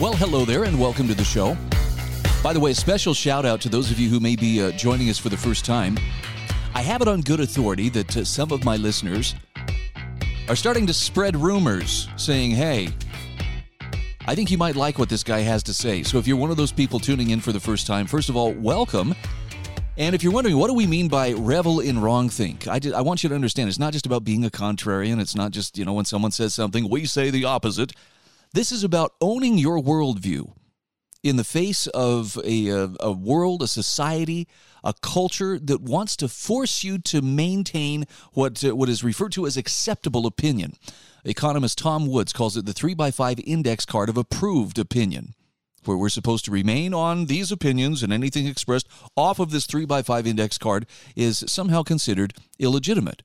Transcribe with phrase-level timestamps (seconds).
[0.00, 1.56] Well, hello there, and welcome to the show.
[2.40, 4.70] By the way, a special shout out to those of you who may be uh,
[4.70, 5.98] joining us for the first time.
[6.72, 9.34] I have it on good authority that uh, some of my listeners
[10.48, 12.90] are starting to spread rumors saying, hey,
[14.24, 16.04] I think you might like what this guy has to say.
[16.04, 18.36] So if you're one of those people tuning in for the first time, first of
[18.36, 19.16] all, welcome.
[19.96, 22.68] And if you're wondering, what do we mean by revel in wrong think?
[22.68, 25.20] I, did, I want you to understand it's not just about being a contrarian.
[25.20, 27.94] It's not just, you know, when someone says something, we say the opposite.
[28.54, 30.52] This is about owning your worldview
[31.22, 34.48] in the face of a, a, a, world, a society,
[34.82, 39.46] a culture that wants to force you to maintain what, uh, what is referred to
[39.46, 40.74] as acceptable opinion.
[41.24, 45.34] Economist Tom Woods calls it the 3 by 5 index card of approved opinion,
[45.84, 49.84] where we're supposed to remain on these opinions and anything expressed off of this 3
[49.84, 53.22] by 5 index card is somehow considered illegitimate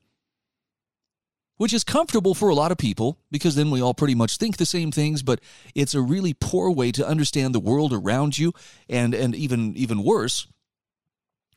[1.58, 4.58] which is comfortable for a lot of people because then we all pretty much think
[4.58, 5.40] the same things but
[5.76, 8.54] it's a really poor way to understand the world around you
[8.90, 10.48] and and even even worse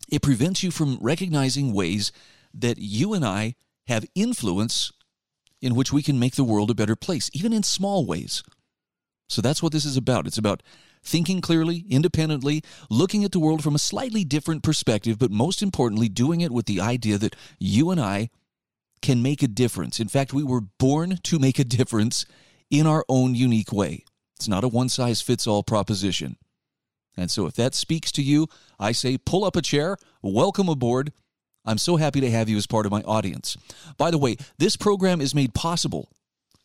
[0.09, 2.13] it prevents you from recognizing ways
[2.55, 3.55] that you and I
[3.87, 4.93] have influence
[5.61, 8.43] in which we can make the world a better place even in small ways.
[9.29, 10.27] So that's what this is about.
[10.27, 10.63] It's about
[11.03, 16.09] thinking clearly, independently, looking at the world from a slightly different perspective, but most importantly,
[16.09, 18.31] doing it with the idea that you and I
[19.03, 20.01] can make a difference.
[20.01, 22.27] In fact, we were born to make a difference
[22.71, 24.05] in our own unique way.
[24.37, 26.37] It's not a one size fits all proposition.
[27.17, 31.13] And so, if that speaks to you, I say pull up a chair, welcome aboard.
[31.65, 33.57] I'm so happy to have you as part of my audience.
[33.97, 36.11] By the way, this program is made possible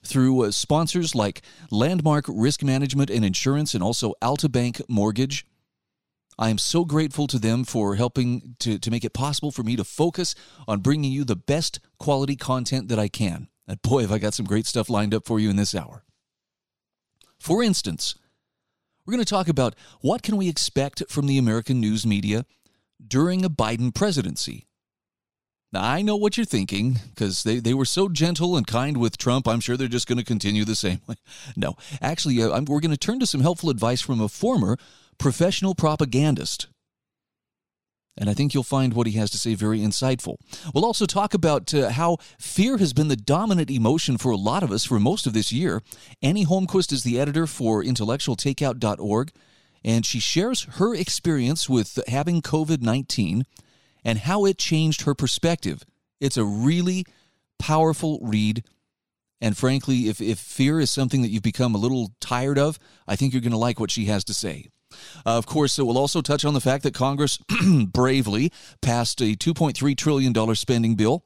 [0.03, 5.45] through uh, sponsors like Landmark Risk Management and Insurance and also Alta Bank Mortgage.
[6.37, 9.75] I am so grateful to them for helping to, to make it possible for me
[9.75, 10.33] to focus
[10.67, 13.47] on bringing you the best quality content that I can.
[13.67, 16.03] And boy, have I got some great stuff lined up for you in this hour.
[17.39, 18.15] For instance,
[19.05, 22.45] we're going to talk about what can we expect from the American news media
[23.05, 24.67] during a Biden presidency.
[25.73, 29.17] Now, I know what you're thinking because they, they were so gentle and kind with
[29.17, 29.47] Trump.
[29.47, 31.15] I'm sure they're just going to continue the same way.
[31.55, 34.77] No, actually, uh, we're going to turn to some helpful advice from a former
[35.21, 36.67] professional propagandist.
[38.17, 40.37] And I think you'll find what he has to say very insightful.
[40.73, 44.63] We'll also talk about uh, how fear has been the dominant emotion for a lot
[44.63, 45.83] of us for most of this year.
[46.23, 49.31] Annie Holmquist is the editor for intellectualtakeout.org,
[49.83, 53.45] and she shares her experience with having COVID 19
[54.03, 55.85] and how it changed her perspective.
[56.19, 57.05] It's a really
[57.59, 58.63] powerful read.
[59.39, 63.15] And frankly, if, if fear is something that you've become a little tired of, I
[63.15, 64.69] think you're going to like what she has to say.
[65.25, 67.39] Uh, of course, it will also touch on the fact that Congress
[67.87, 71.23] bravely passed a $2.3 trillion spending bill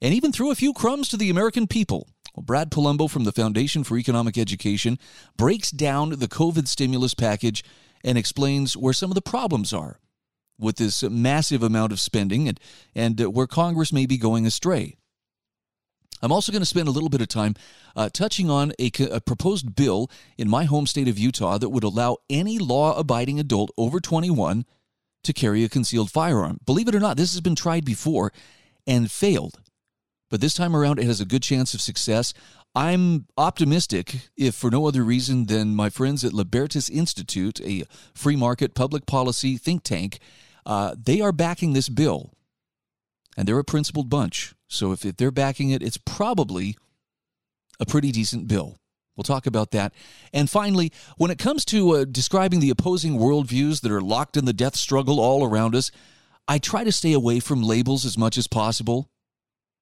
[0.00, 2.08] and even threw a few crumbs to the American people.
[2.34, 4.98] Well, Brad Polumbo from the Foundation for Economic Education
[5.36, 7.62] breaks down the COVID stimulus package
[8.02, 9.98] and explains where some of the problems are
[10.58, 12.60] with this massive amount of spending and,
[12.94, 14.96] and where Congress may be going astray.
[16.22, 17.54] I'm also going to spend a little bit of time
[17.96, 21.84] uh, touching on a, a, proposed bill in my home state of Utah that would
[21.84, 24.64] allow any law abiding adult over 21
[25.24, 26.58] to carry a concealed firearm.
[26.64, 28.32] Believe it or not, this has been tried before
[28.86, 29.60] and failed.
[30.30, 32.32] But this time around, it has a good chance of success.
[32.74, 37.84] I'm optimistic, if for no other reason than my friends at Libertas Institute, a
[38.14, 40.20] free market public policy think tank,
[40.64, 42.32] uh, they are backing this bill.
[43.36, 44.54] And they're a principled bunch.
[44.72, 46.76] So if, if they're backing it, it's probably
[47.78, 48.78] a pretty decent bill.
[49.16, 49.92] We'll talk about that.
[50.32, 54.46] And finally, when it comes to uh, describing the opposing worldviews that are locked in
[54.46, 55.90] the death struggle all around us,
[56.48, 59.10] I try to stay away from labels as much as possible.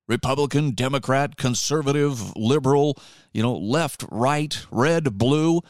[0.09, 2.99] Republican, Democrat, conservative, liberal,
[3.33, 5.61] you know, left, right, red, blue.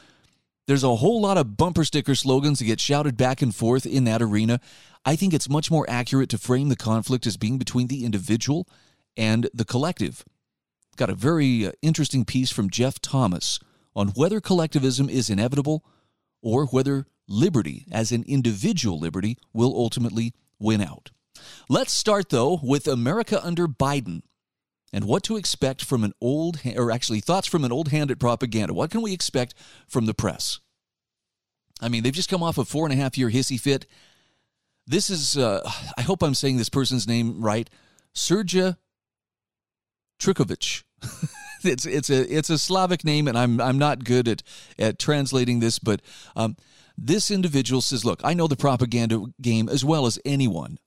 [0.66, 4.04] There's a whole lot of bumper sticker slogans that get shouted back and forth in
[4.04, 4.60] that arena.
[5.04, 8.66] I think it's much more accurate to frame the conflict as being between the individual
[9.16, 10.24] and the collective.
[10.96, 13.58] Got a very uh, interesting piece from Jeff Thomas
[13.94, 15.84] on whether collectivism is inevitable
[16.42, 21.10] or whether liberty, as an individual liberty, will ultimately win out.
[21.68, 24.22] Let's start, though, with America under Biden.
[24.92, 28.18] and what to expect from an old, or actually thoughts from an old hand at
[28.18, 28.74] propaganda.
[28.74, 29.54] What can we expect
[29.86, 30.60] from the press?
[31.80, 33.86] I mean, they've just come off a four and a half year hissy fit.
[34.86, 37.70] This is, uh, I hope I'm saying this person's name right,
[38.14, 38.76] Serja
[40.20, 40.84] Trikovic.
[41.64, 44.42] it's it's a it's a Slavic name, and I'm I'm not good at
[44.78, 46.00] at translating this, but
[46.36, 46.56] um,
[46.96, 50.78] this individual says, "Look, I know the propaganda game as well as anyone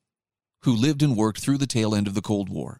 [0.61, 2.79] who lived and worked through the tail end of the Cold War."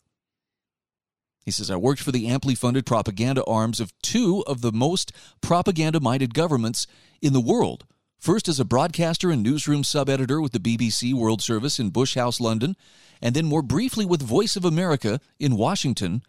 [1.44, 5.12] He says, I worked for the amply funded propaganda arms of two of the most
[5.42, 6.88] propaganda minded governments
[7.22, 7.86] in the world.
[8.18, 12.16] First as a broadcaster and newsroom sub editor with the BBC World Service in Bush
[12.16, 12.78] House, London,
[13.22, 16.24] and then more briefly with Voice of America in Washington.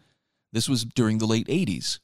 [0.54, 1.98] This was during the late 80s.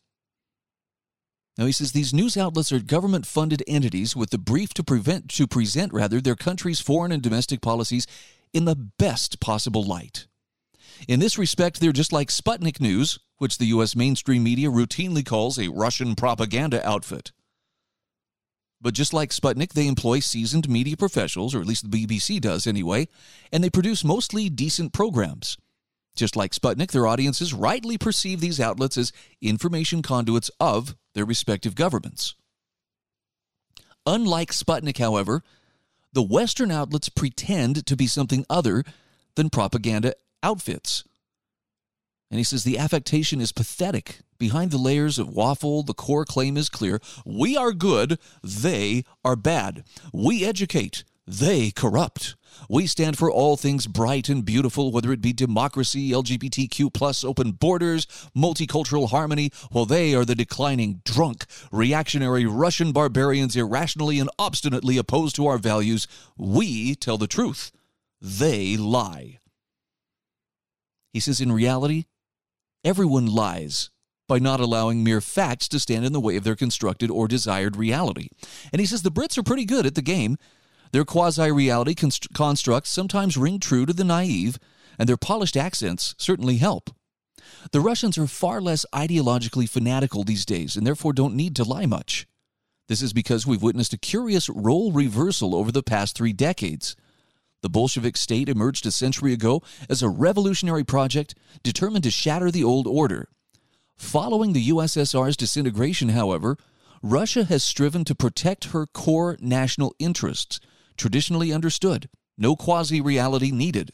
[1.57, 5.29] Now he says these news outlets are government funded entities with the brief to prevent
[5.31, 8.09] to present rather their country's foreign and domestic policies
[8.53, 10.27] in the best possible light.
[11.07, 13.95] In this respect, they're just like Sputnik News, which the U.S.
[13.95, 17.31] mainstream media routinely calls a Russian propaganda outfit.
[18.81, 22.67] But just like Sputnik, they employ seasoned media professionals, or at least the BBC does
[22.67, 23.07] anyway,
[23.53, 25.57] and they produce mostly decent programs.
[26.21, 31.75] Just like Sputnik, their audiences rightly perceive these outlets as information conduits of their respective
[31.75, 32.35] governments.
[34.05, 35.43] Unlike Sputnik, however,
[36.13, 38.85] the Western outlets pretend to be something other
[39.35, 40.13] than propaganda
[40.43, 41.05] outfits.
[42.31, 44.19] And he says the affectation is pathetic.
[44.37, 47.01] Behind the layers of waffle, the core claim is clear.
[47.25, 49.85] We are good, they are bad.
[50.13, 52.37] We educate, they corrupt.
[52.69, 57.53] We stand for all things bright and beautiful, whether it be democracy, LGBTQ plus open
[57.53, 58.07] borders,
[58.37, 65.37] multicultural harmony, while they are the declining, drunk, reactionary Russian barbarians irrationally and obstinately opposed
[65.37, 66.07] to our values.
[66.37, 67.71] We tell the truth.
[68.21, 69.39] They lie.
[71.13, 72.05] He says, in reality,
[72.85, 73.91] everyone lies
[74.29, 77.77] by not allowing mere facts to stand in the way of their constructed or desired
[77.77, 78.29] reality.
[78.73, 80.37] And he says the Brits are pretty good at the game.
[80.93, 84.59] Their quasi reality const- constructs sometimes ring true to the naive,
[84.99, 86.91] and their polished accents certainly help.
[87.73, 91.87] The Russians are far less ideologically fanatical these days and therefore don't need to lie
[91.87, 92.27] much.
[92.89, 96.97] This is because we've witnessed a curious role reversal over the past three decades.
[97.63, 102.65] The Bolshevik state emerged a century ago as a revolutionary project determined to shatter the
[102.65, 103.29] old order.
[103.97, 106.57] Following the USSR's disintegration, however,
[107.03, 110.59] Russia has striven to protect her core national interests,
[111.01, 113.91] traditionally understood, no quasi reality needed.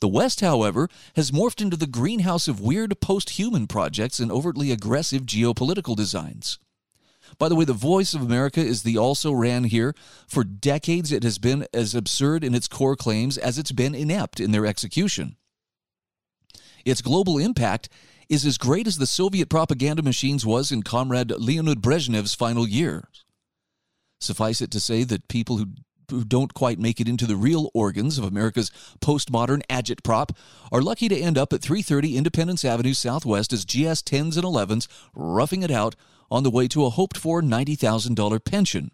[0.00, 4.70] The West, however, has morphed into the greenhouse of weird post human projects and overtly
[4.70, 6.58] aggressive geopolitical designs.
[7.38, 9.94] By the way, the voice of America is the also ran here.
[10.28, 14.38] For decades, it has been as absurd in its core claims as it's been inept
[14.38, 15.36] in their execution.
[16.84, 17.88] Its global impact
[18.28, 23.24] is as great as the Soviet propaganda machines was in Comrade Leonid Brezhnev's final years.
[24.20, 25.68] Suffice it to say that people who
[26.14, 28.70] who don't quite make it into the real organs of America's
[29.00, 30.30] postmodern agitprop
[30.72, 34.88] are lucky to end up at 330 Independence Avenue Southwest as GS 10s and 11s
[35.14, 35.96] roughing it out
[36.30, 38.90] on the way to a hoped for $90,000 pension.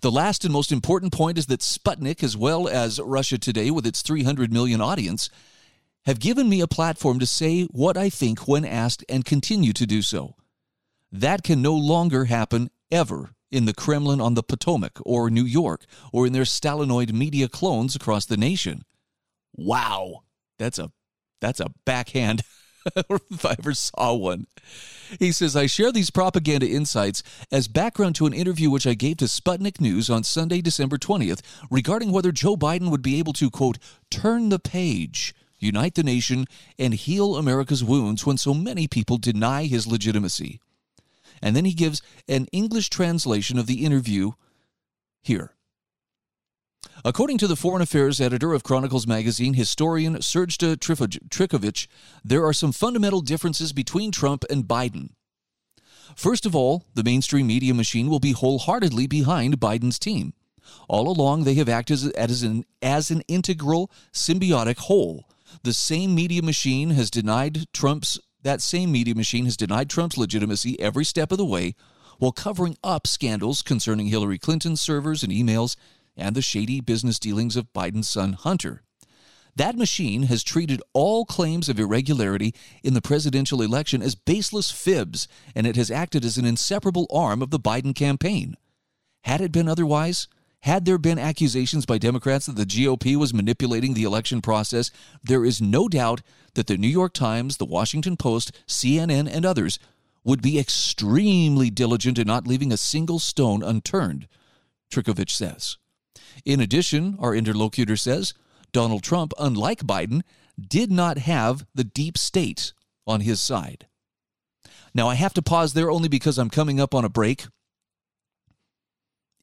[0.00, 3.86] The last and most important point is that Sputnik, as well as Russia Today with
[3.86, 5.30] its 300 million audience,
[6.06, 9.86] have given me a platform to say what I think when asked and continue to
[9.86, 10.36] do so.
[11.10, 15.86] That can no longer happen ever in the Kremlin on the Potomac or New York
[16.12, 18.84] or in their Stalinoid media clones across the nation.
[19.54, 20.24] Wow,
[20.58, 20.90] that's a
[21.40, 22.42] that's a backhand
[22.96, 24.46] if I ever saw one.
[25.18, 29.18] He says, I share these propaganda insights as background to an interview which I gave
[29.18, 33.50] to Sputnik News on Sunday, December 20th, regarding whether Joe Biden would be able to,
[33.50, 33.78] quote,
[34.10, 36.46] turn the page, unite the nation,
[36.78, 40.60] and heal America's wounds when so many people deny his legitimacy.
[41.42, 44.32] And then he gives an English translation of the interview
[45.22, 45.54] here.
[47.04, 50.78] According to the foreign affairs editor of Chronicles magazine, historian Sergej
[51.28, 51.86] Trikovic,
[52.24, 55.10] there are some fundamental differences between Trump and Biden.
[56.16, 60.34] First of all, the mainstream media machine will be wholeheartedly behind Biden's team.
[60.88, 65.28] All along, they have acted as an, as an integral, symbiotic whole.
[65.62, 70.78] The same media machine has denied Trump's that same media machine has denied Trump's legitimacy
[70.78, 71.74] every step of the way
[72.18, 75.76] while covering up scandals concerning Hillary Clinton's servers and emails
[76.16, 78.82] and the shady business dealings of Biden's son Hunter.
[79.56, 85.28] That machine has treated all claims of irregularity in the presidential election as baseless fibs,
[85.54, 88.56] and it has acted as an inseparable arm of the Biden campaign.
[89.22, 90.28] Had it been otherwise,
[90.64, 94.90] Had there been accusations by Democrats that the GOP was manipulating the election process,
[95.22, 96.22] there is no doubt
[96.54, 99.78] that the New York Times, the Washington Post, CNN, and others
[100.24, 104.26] would be extremely diligent in not leaving a single stone unturned,
[104.90, 105.76] Trikovich says.
[106.46, 108.32] In addition, our interlocutor says,
[108.72, 110.22] Donald Trump, unlike Biden,
[110.58, 112.72] did not have the deep state
[113.06, 113.86] on his side.
[114.94, 117.48] Now, I have to pause there only because I'm coming up on a break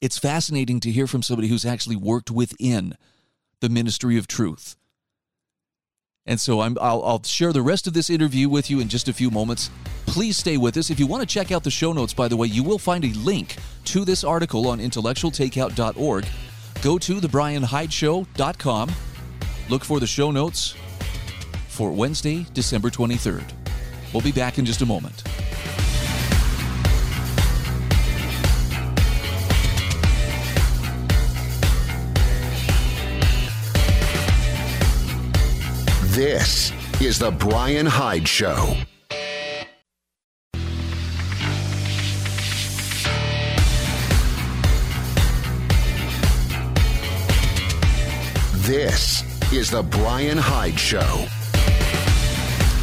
[0.01, 2.95] it's fascinating to hear from somebody who's actually worked within
[3.59, 4.75] the ministry of truth.
[6.25, 9.07] And so I'm, I'll, I'll, share the rest of this interview with you in just
[9.07, 9.69] a few moments.
[10.05, 10.89] Please stay with us.
[10.89, 13.05] If you want to check out the show notes, by the way, you will find
[13.05, 13.55] a link
[13.85, 16.25] to this article on intellectualtakeout.org.
[16.81, 18.91] Go to thebrianhydeshow.com.
[19.69, 20.75] Look for the show notes
[21.69, 23.51] for Wednesday, December 23rd.
[24.13, 25.23] We'll be back in just a moment.
[36.11, 38.75] This is The Brian Hyde Show.
[48.55, 50.99] This is The Brian Hyde Show.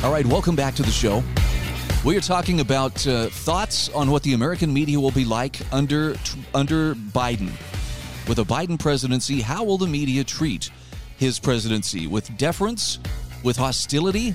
[0.02, 1.23] All right, welcome back to the show.
[2.06, 6.16] We are talking about uh, thoughts on what the American media will be like under
[6.54, 7.50] under Biden.
[8.26, 10.70] With a Biden presidency, how will the media treat
[11.18, 12.98] his presidency with deference,
[13.42, 14.34] with hostility.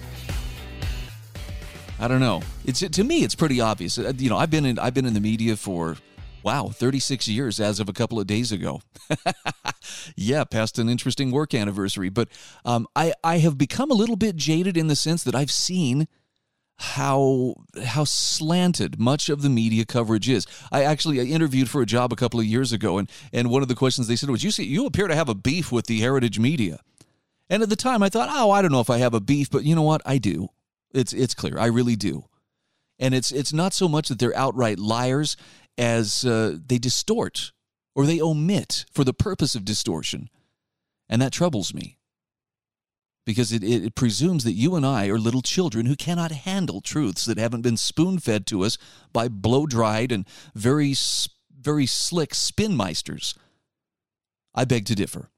[2.00, 2.42] I don't know.
[2.66, 3.98] It's to me, it's pretty obvious.
[3.98, 5.98] Uh, you know, I've been in I've been in the media for
[6.44, 8.82] wow, 36 years as of a couple of days ago.
[10.18, 12.10] yeah, past an interesting work anniversary.
[12.10, 12.28] But
[12.66, 16.08] um, I I have become a little bit jaded in the sense that I've seen
[16.78, 20.46] how how slanted much of the media coverage is.
[20.72, 23.62] I actually I interviewed for a job a couple of years ago, and and one
[23.62, 25.86] of the questions they said was, "You see, you appear to have a beef with
[25.86, 26.80] the heritage media."
[27.50, 29.50] And at the time, I thought, "Oh, I don't know if I have a beef,
[29.50, 30.02] but you know what?
[30.06, 30.50] I do.
[30.94, 31.58] It's it's clear.
[31.58, 32.26] I really do."
[33.00, 35.38] And it's it's not so much that they're outright liars
[35.78, 37.52] as uh, they distort
[37.96, 40.30] or they omit for the purpose of distortion,
[41.08, 41.98] and that troubles me
[43.26, 46.82] because it, it, it, presumes that you and I are little children who cannot handle
[46.82, 48.78] truths that haven't been spoon fed to us
[49.12, 50.94] by blow dried and very,
[51.58, 53.36] very slick spinmeisters.
[54.54, 55.30] I beg to differ.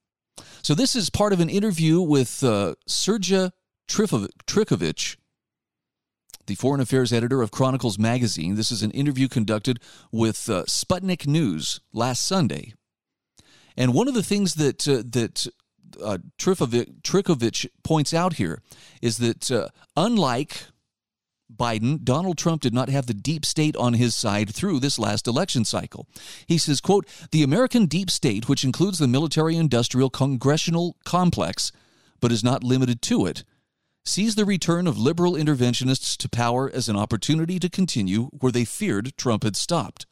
[0.62, 3.52] So, this is part of an interview with uh, Sergei
[3.88, 5.16] Trikovich,
[6.48, 8.56] the foreign affairs editor of Chronicles magazine.
[8.56, 9.80] This is an interview conducted
[10.12, 12.74] with uh, Sputnik News last Sunday.
[13.78, 15.48] And one of the things that uh, that
[16.02, 16.18] uh,
[17.84, 18.62] points out here
[19.02, 20.66] is that uh, unlike
[21.54, 25.28] Biden, Donald Trump did not have the deep state on his side through this last
[25.28, 26.08] election cycle.
[26.48, 31.72] He says, quote, the American deep state, which includes the military industrial congressional complex,
[32.20, 33.44] but is not limited to it,
[34.04, 38.66] sees the return of liberal interventionists to power as an opportunity to continue where they
[38.66, 40.06] feared Trump had stopped.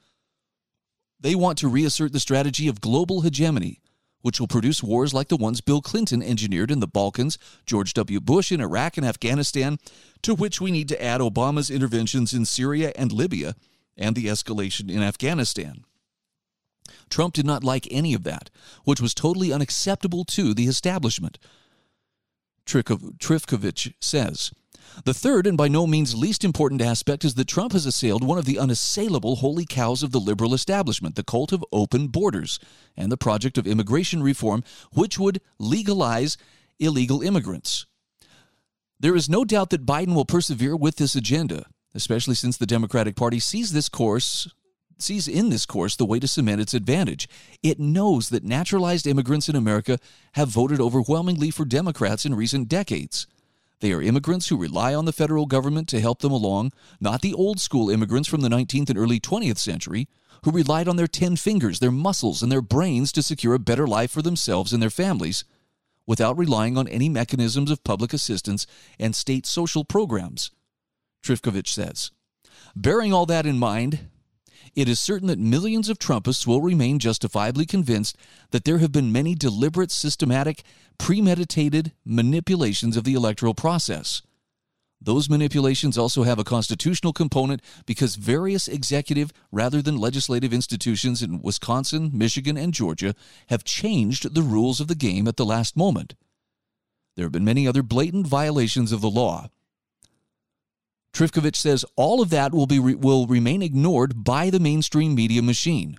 [1.20, 3.82] They want to reassert the strategy of global hegemony
[4.24, 8.20] which will produce wars like the ones Bill Clinton engineered in the Balkans, George W.
[8.20, 9.78] Bush in Iraq and Afghanistan,
[10.24, 13.54] to which we need to add Obama's interventions in Syria and Libya
[13.96, 15.84] and the escalation in Afghanistan.
[17.10, 18.50] Trump did not like any of that,
[18.86, 21.38] which was totally unacceptable to the establishment.
[22.66, 24.52] Trifkovic says.
[25.06, 28.38] The third, and by no means least important aspect, is that Trump has assailed one
[28.38, 32.60] of the unassailable holy cows of the liberal establishment, the cult of open borders,
[32.96, 36.38] and the project of immigration reform, which would legalize
[36.80, 37.86] illegal immigrants.
[39.00, 43.16] There is no doubt that Biden will persevere with this agenda, especially since the Democratic
[43.16, 44.48] Party sees this course
[45.00, 47.28] sees in this course the way to cement its advantage.
[47.62, 50.00] It knows that naturalized immigrants in America
[50.34, 53.28] have voted overwhelmingly for Democrats in recent decades.
[53.84, 56.72] They are immigrants who rely on the federal government to help them along,
[57.02, 60.08] not the old school immigrants from the 19th and early 20th century
[60.46, 63.86] who relied on their 10 fingers, their muscles, and their brains to secure a better
[63.86, 65.44] life for themselves and their families
[66.08, 68.66] without relying on any mechanisms of public assistance
[69.02, 70.50] and state social programs,
[71.22, 72.12] Trifkovic says.
[72.78, 74.08] Bearing all that in mind,
[74.76, 78.18] it is certain that millions of Trumpists will remain justifiably convinced
[78.52, 80.64] that there have been many deliberate, systematic,
[80.98, 84.22] premeditated manipulations of the electoral process.
[85.04, 91.42] Those manipulations also have a constitutional component because various executive rather than legislative institutions in
[91.42, 93.14] Wisconsin, Michigan, and Georgia
[93.48, 96.16] have changed the rules of the game at the last moment.
[97.16, 99.50] There have been many other blatant violations of the law.
[101.14, 105.98] Trifkovic says all of that will, be, will remain ignored by the mainstream media machine.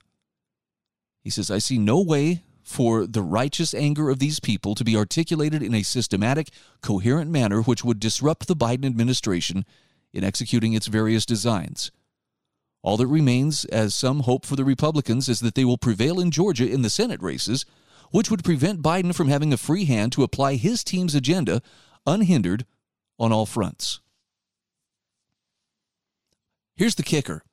[1.22, 4.96] He says, I see no way for the righteous anger of these people to be
[4.96, 6.48] articulated in a systematic,
[6.80, 9.66] coherent manner which would disrupt the Biden administration
[10.12, 11.92] in executing its various designs.
[12.82, 16.30] All that remains, as some hope for the Republicans, is that they will prevail in
[16.30, 17.66] Georgia in the Senate races,
[18.10, 21.60] which would prevent Biden from having a free hand to apply his team's agenda
[22.06, 22.64] unhindered
[23.18, 24.00] on all fronts.
[26.76, 27.43] Here's the kicker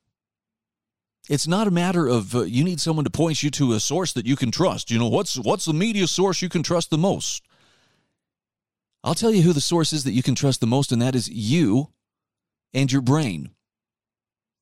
[1.28, 4.12] it's not a matter of uh, you need someone to point you to a source
[4.12, 4.90] that you can trust.
[4.90, 7.42] You know, what's what's the media source you can trust the most?
[9.04, 11.14] I'll tell you who the source is that you can trust the most, and that
[11.14, 11.88] is you
[12.72, 13.50] and your brain.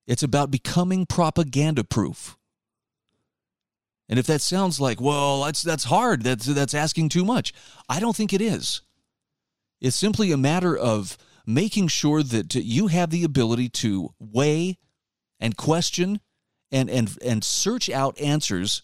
[0.06, 2.36] It's about becoming propaganda proof.
[4.08, 7.52] And if that sounds like, well, that's that's hard, that's that's asking too much.
[7.88, 8.82] I don't think it is.
[9.80, 14.78] It's simply a matter of making sure that you have the ability to weigh
[15.38, 16.20] and question
[16.72, 18.82] and and and search out answers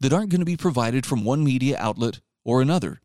[0.00, 3.00] that aren't going to be provided from one media outlet or another.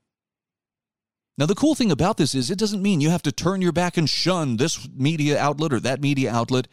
[1.38, 3.72] Now the cool thing about this is it doesn't mean you have to turn your
[3.72, 6.67] back and shun this media outlet or that media outlet.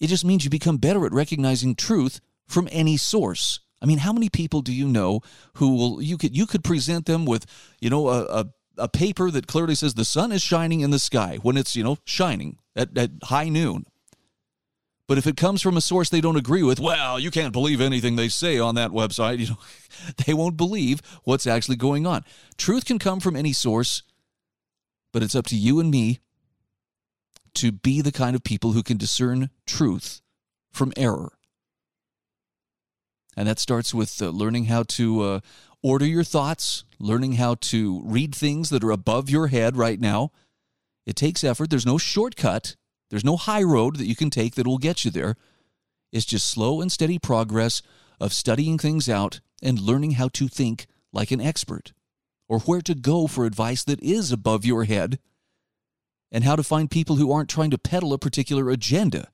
[0.00, 3.60] It just means you become better at recognizing truth from any source.
[3.82, 5.20] I mean, how many people do you know
[5.54, 7.46] who will you could you could present them with,
[7.80, 8.46] you know, a, a,
[8.78, 11.84] a paper that clearly says the sun is shining in the sky when it's, you
[11.84, 13.84] know, shining at, at high noon.
[15.08, 17.80] But if it comes from a source they don't agree with, well, you can't believe
[17.80, 19.38] anything they say on that website.
[19.46, 19.58] You know,
[20.26, 22.24] they won't believe what's actually going on.
[22.58, 24.02] Truth can come from any source,
[25.12, 26.20] but it's up to you and me
[27.54, 30.20] to be the kind of people who can discern truth
[30.70, 31.32] from error.
[33.36, 35.40] And that starts with uh, learning how to uh,
[35.82, 40.32] order your thoughts, learning how to read things that are above your head right now.
[41.06, 41.70] It takes effort.
[41.70, 42.76] There's no shortcut.
[43.10, 45.36] There's no high road that you can take that will get you there.
[46.12, 47.82] It's just slow and steady progress
[48.20, 51.92] of studying things out and learning how to think like an expert,
[52.48, 55.18] or where to go for advice that is above your head,
[56.32, 59.28] and how to find people who aren't trying to peddle a particular agenda.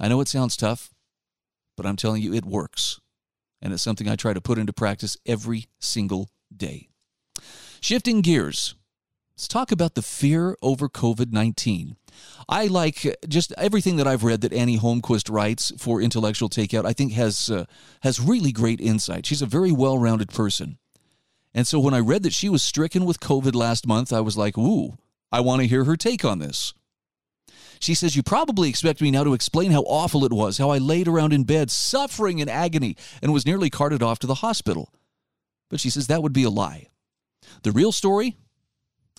[0.00, 0.90] I know it sounds tough,
[1.76, 3.00] but I'm telling you, it works.
[3.60, 6.88] And it's something I try to put into practice every single day.
[7.80, 8.74] Shifting gears,
[9.38, 11.94] Let's talk about the fear over COVID 19.
[12.48, 16.84] I like just everything that I've read that Annie Holmquist writes for Intellectual Takeout.
[16.84, 17.66] I think has uh,
[18.00, 19.26] has really great insight.
[19.26, 20.78] She's a very well-rounded person.
[21.54, 24.36] And so when I read that she was stricken with COVID last month, I was
[24.36, 24.98] like, "Ooh,
[25.30, 26.74] I want to hear her take on this."
[27.78, 30.78] She says, You probably expect me now to explain how awful it was, how I
[30.78, 34.92] laid around in bed suffering in agony and was nearly carted off to the hospital.
[35.70, 36.88] But she says that would be a lie.
[37.62, 38.36] The real story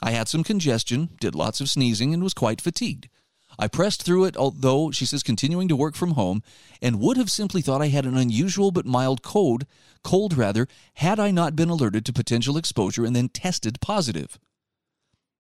[0.02, 3.10] I had some congestion, did lots of sneezing, and was quite fatigued.
[3.58, 6.44] I pressed through it, although, she says, continuing to work from home,
[6.82, 9.66] and would have simply thought I had an unusual but mild cold,
[10.04, 14.40] cold rather, had I not been alerted to potential exposure and then tested positive.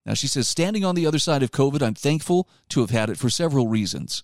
[0.05, 3.09] Now, she says, standing on the other side of COVID, I'm thankful to have had
[3.09, 4.23] it for several reasons.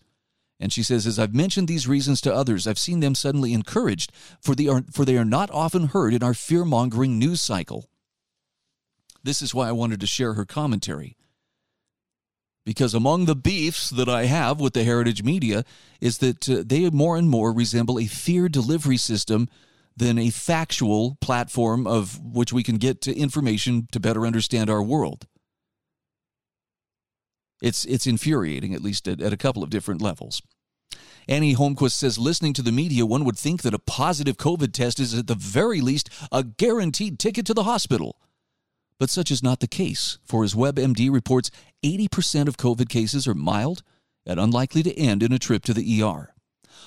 [0.60, 4.12] And she says, as I've mentioned these reasons to others, I've seen them suddenly encouraged,
[4.41, 7.89] for they are, for they are not often heard in our fear mongering news cycle.
[9.25, 11.17] This is why I wanted to share her commentary.
[12.63, 15.65] Because among the beefs that I have with the heritage media
[15.99, 19.49] is that uh, they more and more resemble a fear delivery system
[19.97, 24.83] than a factual platform of which we can get to information to better understand our
[24.83, 25.25] world.
[27.63, 30.41] It's, it's infuriating, at least at, at a couple of different levels.
[31.27, 34.99] Annie Holmquist says listening to the media, one would think that a positive COVID test
[34.99, 38.17] is at the very least a guaranteed ticket to the hospital.
[38.99, 41.51] But such is not the case, for as WebMD reports,
[41.84, 43.84] 80% of COVID cases are mild
[44.25, 46.34] and unlikely to end in a trip to the ER.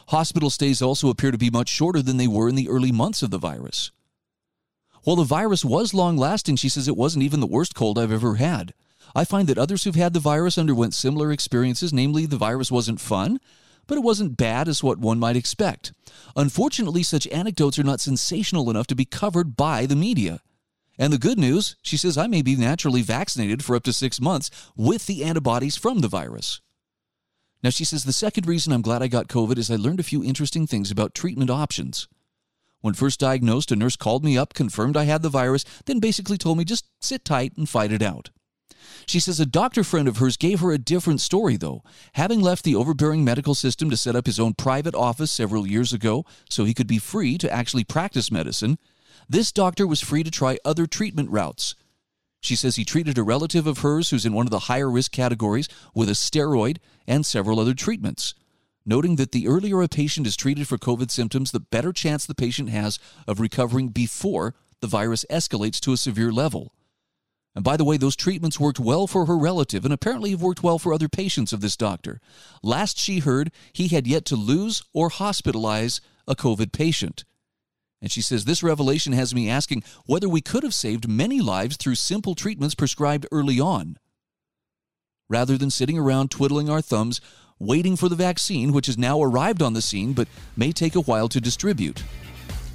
[0.08, 3.22] Hospital stays also appear to be much shorter than they were in the early months
[3.22, 3.90] of the virus.
[5.04, 8.12] While the virus was long lasting, she says it wasn't even the worst cold I've
[8.12, 8.74] ever had.
[9.14, 13.00] I find that others who've had the virus underwent similar experiences, namely, the virus wasn't
[13.00, 13.38] fun,
[13.86, 15.92] but it wasn't bad as what one might expect.
[16.36, 20.40] Unfortunately, such anecdotes are not sensational enough to be covered by the media.
[20.98, 24.20] And the good news, she says, I may be naturally vaccinated for up to six
[24.20, 26.60] months with the antibodies from the virus.
[27.62, 30.04] Now, she says, the second reason I'm glad I got COVID is I learned a
[30.04, 32.08] few interesting things about treatment options.
[32.80, 36.38] When first diagnosed, a nurse called me up, confirmed I had the virus, then basically
[36.38, 38.30] told me just sit tight and fight it out.
[39.06, 41.82] She says a doctor friend of hers gave her a different story, though.
[42.12, 45.92] Having left the overbearing medical system to set up his own private office several years
[45.92, 48.78] ago so he could be free to actually practice medicine,
[49.28, 51.74] this doctor was free to try other treatment routes.
[52.40, 55.12] She says he treated a relative of hers who's in one of the higher risk
[55.12, 58.34] categories with a steroid and several other treatments.
[58.88, 62.34] noting that the earlier a patient is treated for COVID symptoms, the better chance the
[62.34, 66.72] patient has of recovering before the virus escalates to a severe level.
[67.54, 70.62] And by the way, those treatments worked well for her relative and apparently have worked
[70.62, 72.20] well for other patients of this doctor.
[72.62, 77.24] Last she heard, he had yet to lose or hospitalize a COVID patient.
[78.00, 81.76] And she says, This revelation has me asking whether we could have saved many lives
[81.76, 83.98] through simple treatments prescribed early on.
[85.28, 87.20] Rather than sitting around twiddling our thumbs,
[87.58, 91.00] waiting for the vaccine, which has now arrived on the scene but may take a
[91.00, 92.02] while to distribute.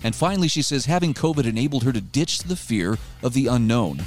[0.03, 4.01] And finally, she says, having COVID enabled her to ditch the fear of the unknown.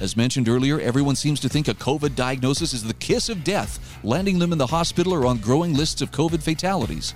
[0.00, 3.98] As mentioned earlier, everyone seems to think a COVID diagnosis is the kiss of death,
[4.04, 7.14] landing them in the hospital or on growing lists of COVID fatalities.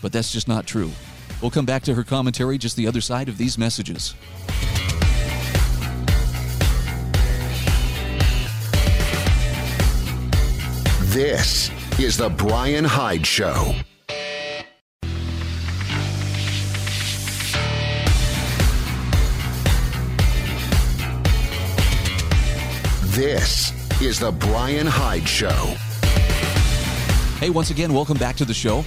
[0.00, 0.90] But that's just not true.
[1.42, 4.14] We'll come back to her commentary just the other side of these messages.
[11.12, 13.74] This is The Brian Hyde Show.
[23.06, 25.50] This is The Brian Hyde Show.
[27.40, 28.84] Hey, once again, welcome back to the show.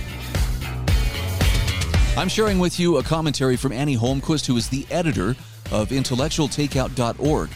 [2.17, 5.31] I'm sharing with you a commentary from Annie Holmquist, who is the editor
[5.71, 7.49] of intellectualtakeout.org.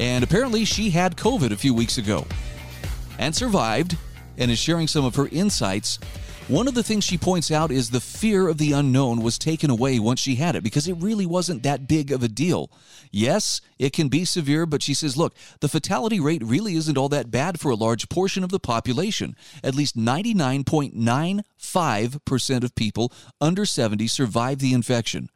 [0.00, 2.26] And apparently, she had COVID a few weeks ago
[3.20, 3.96] and survived
[4.38, 6.00] and is sharing some of her insights.
[6.52, 9.70] One of the things she points out is the fear of the unknown was taken
[9.70, 12.70] away once she had it because it really wasn't that big of a deal.
[13.10, 17.08] Yes, it can be severe, but she says, look, the fatality rate really isn't all
[17.08, 19.34] that bad for a large portion of the population.
[19.64, 23.10] At least 99.95% of people
[23.40, 25.30] under 70 survive the infection.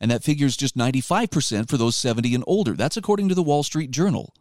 [0.00, 2.74] And that figure is just 95% for those 70 and older.
[2.74, 4.32] That's according to the Wall Street Journal.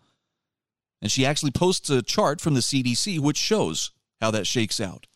[1.01, 3.89] And she actually posts a chart from the CDC which shows
[4.21, 5.07] how that shakes out.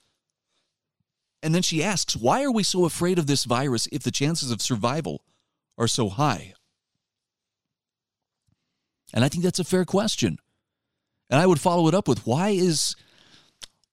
[1.46, 4.50] And then she asks, why are we so afraid of this virus if the chances
[4.50, 5.22] of survival
[5.78, 6.56] are so high?
[9.14, 10.40] And I think that's a fair question.
[11.30, 12.96] And I would follow it up with why is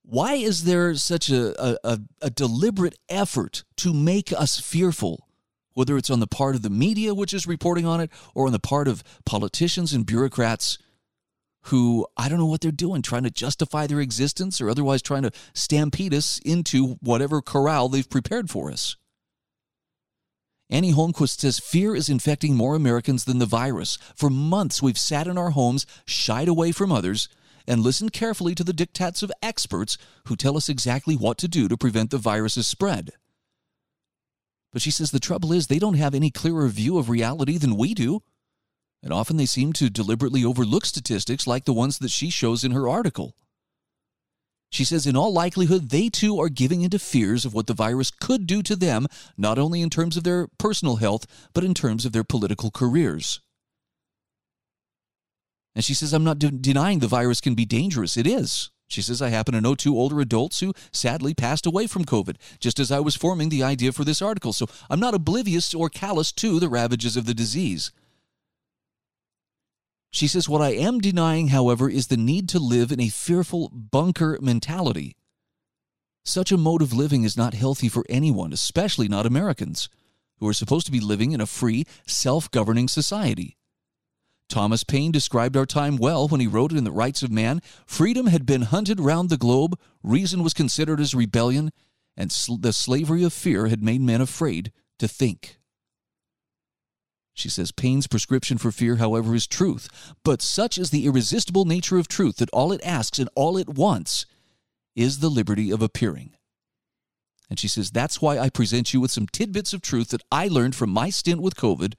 [0.02, 5.28] why is there such a, a, a, deliberate effort to make us fearful,
[5.74, 8.52] whether it's on the part of the media, which is reporting on it, or on
[8.52, 10.78] the part of politicians and bureaucrats
[11.66, 15.22] who I don't know what they're doing, trying to justify their existence or otherwise trying
[15.22, 18.96] to stampede us into whatever corral they've prepared for us.
[20.70, 23.98] Annie Holmquist says fear is infecting more Americans than the virus.
[24.16, 27.28] For months, we've sat in our homes, shied away from others,
[27.66, 31.68] and listened carefully to the diktats of experts who tell us exactly what to do
[31.68, 33.10] to prevent the virus's spread.
[34.72, 37.76] But she says the trouble is they don't have any clearer view of reality than
[37.76, 38.22] we do
[39.02, 42.72] and often they seem to deliberately overlook statistics like the ones that she shows in
[42.72, 43.34] her article.
[44.70, 48.10] She says, in all likelihood, they too are giving into fears of what the virus
[48.10, 52.06] could do to them, not only in terms of their personal health, but in terms
[52.06, 53.40] of their political careers.
[55.74, 58.16] And she says, I'm not de- denying the virus can be dangerous.
[58.16, 58.70] It is.
[58.88, 62.36] She says, I happen to know two older adults who sadly passed away from COVID,
[62.58, 64.52] just as I was forming the idea for this article.
[64.52, 67.90] So I'm not oblivious or callous to the ravages of the disease.
[70.12, 73.70] She says, What I am denying, however, is the need to live in a fearful
[73.70, 75.16] bunker mentality.
[76.24, 79.88] Such a mode of living is not healthy for anyone, especially not Americans,
[80.38, 83.56] who are supposed to be living in a free, self governing society.
[84.48, 88.26] Thomas Paine described our time well when he wrote in The Rights of Man freedom
[88.26, 91.70] had been hunted round the globe, reason was considered as rebellion,
[92.18, 95.58] and sl- the slavery of fear had made men afraid to think.
[97.34, 100.14] She says Paine's prescription for fear, however, is truth.
[100.22, 103.68] But such is the irresistible nature of truth that all it asks and all it
[103.68, 104.26] wants
[104.94, 106.34] is the liberty of appearing.
[107.48, 110.48] And she says, That's why I present you with some tidbits of truth that I
[110.48, 111.94] learned from my stint with COVID,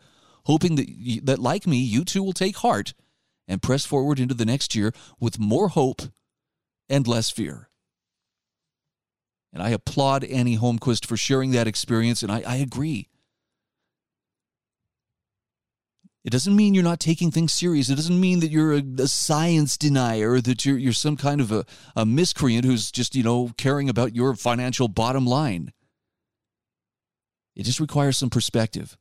[0.45, 2.93] hoping that, that like me, you too will take heart
[3.47, 6.01] and press forward into the next year with more hope
[6.89, 7.69] and less fear.
[9.51, 13.09] And I applaud Annie Holmquist for sharing that experience, and I, I agree.
[16.23, 17.89] It doesn't mean you're not taking things serious.
[17.89, 21.51] It doesn't mean that you're a, a science denier, that you're, you're some kind of
[21.51, 25.73] a, a miscreant who's just, you know, caring about your financial bottom line.
[27.55, 28.97] It just requires some perspective.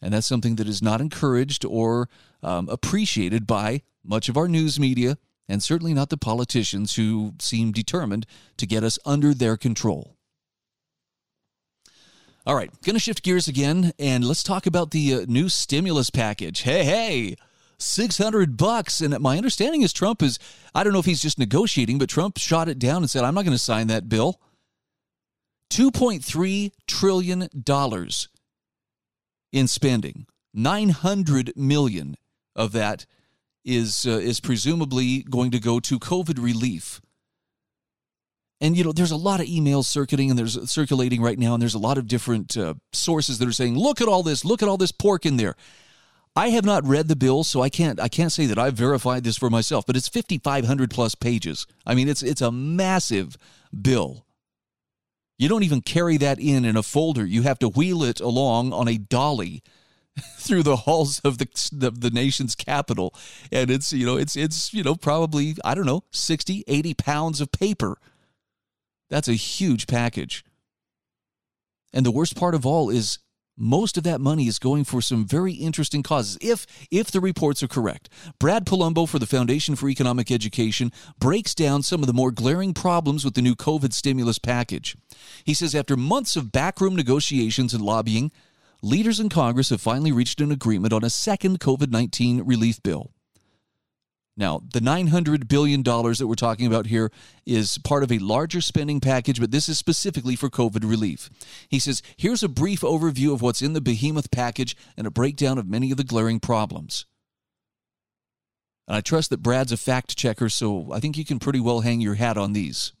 [0.00, 2.08] And that's something that is not encouraged or
[2.42, 7.70] um, appreciated by much of our news media, and certainly not the politicians who seem
[7.70, 8.24] determined
[8.56, 10.16] to get us under their control.
[12.46, 16.08] All right, going to shift gears again and let's talk about the uh, new stimulus
[16.08, 16.62] package.
[16.62, 17.36] Hey, hey,
[17.76, 19.02] 600 bucks.
[19.02, 20.38] And my understanding is Trump is,
[20.74, 23.34] I don't know if he's just negotiating, but Trump shot it down and said, I'm
[23.34, 24.40] not going to sign that bill.
[25.70, 27.48] $2.3 trillion
[29.52, 30.26] in spending.
[30.54, 32.16] 900 million
[32.56, 33.06] of that
[33.64, 37.00] is uh, is presumably going to go to COVID relief.
[38.60, 41.62] And you know, there's a lot of emails circulating and there's circulating right now, and
[41.62, 44.44] there's a lot of different uh, sources that are saying, "Look at all this!
[44.44, 45.56] Look at all this pork in there."
[46.36, 49.24] I have not read the bill, so I can't I can't say that I've verified
[49.24, 49.84] this for myself.
[49.86, 51.66] But it's 5,500 plus pages.
[51.86, 53.36] I mean, it's it's a massive
[53.80, 54.26] bill.
[55.38, 57.24] You don't even carry that in in a folder.
[57.24, 59.62] You have to wheel it along on a dolly
[60.36, 63.14] through the halls of the, the, the nation's capital
[63.52, 67.40] and it's you know it's it's you know probably i don't know 60 80 pounds
[67.40, 67.96] of paper
[69.10, 70.44] that's a huge package.
[71.92, 73.18] And the worst part of all is
[73.56, 76.38] most of that money is going for some very interesting causes.
[76.40, 81.54] If if the reports are correct brad polumbo for the foundation for economic education breaks
[81.54, 84.96] down some of the more glaring problems with the new covid stimulus package.
[85.44, 88.32] He says after months of backroom negotiations and lobbying
[88.82, 93.12] leaders in Congress have finally reached an agreement on a second COVID 19 relief bill.
[94.40, 97.12] Now, the $900 billion that we're talking about here
[97.44, 101.28] is part of a larger spending package, but this is specifically for COVID relief.
[101.68, 105.58] He says, Here's a brief overview of what's in the behemoth package and a breakdown
[105.58, 107.04] of many of the glaring problems.
[108.88, 111.80] And I trust that Brad's a fact checker, so I think you can pretty well
[111.80, 112.94] hang your hat on these.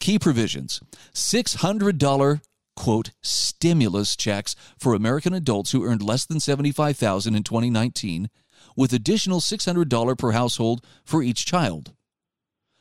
[0.00, 0.80] Key provisions
[1.14, 2.42] $600
[2.76, 8.28] quote stimulus checks for American adults who earned less than 75,000 in 2019
[8.76, 11.92] with additional $600 per household for each child.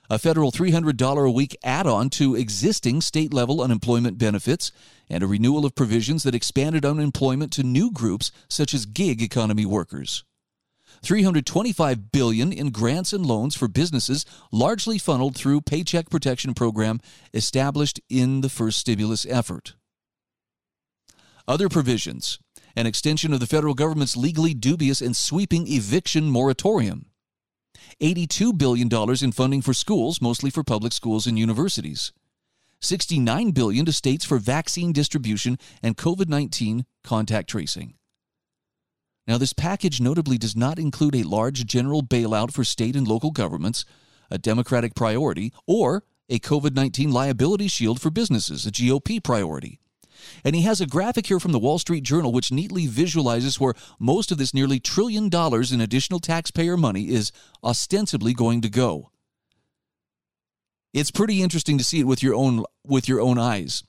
[0.09, 4.71] A federal $300 a week add-on to existing state-level unemployment benefits
[5.09, 9.65] and a renewal of provisions that expanded unemployment to new groups such as gig economy
[9.65, 10.23] workers.
[11.03, 16.99] $325 billion in grants and loans for businesses largely funneled through paycheck protection program
[17.33, 19.73] established in the first stimulus effort.
[21.47, 22.39] Other provisions
[22.75, 27.07] an extension of the federal government's legally dubious and sweeping eviction moratorium.
[28.01, 28.89] $82 billion
[29.21, 32.11] in funding for schools, mostly for public schools and universities.
[32.81, 37.93] 69 billion to states for vaccine distribution and COVID 19 contact tracing.
[39.25, 43.31] Now, this package notably does not include a large general bailout for state and local
[43.31, 43.85] governments,
[44.29, 49.79] a Democratic priority, or a COVID 19 liability shield for businesses, a GOP priority.
[50.43, 53.73] And he has a graphic here from the Wall Street Journal which neatly visualizes where
[53.99, 57.31] most of this nearly trillion dollars in additional taxpayer money is
[57.63, 59.11] ostensibly going to go.
[60.93, 63.83] It's pretty interesting to see it with your own with your own eyes.